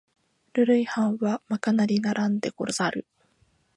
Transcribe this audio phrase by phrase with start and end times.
[0.53, 3.05] ルール違反はまかなりならんでござる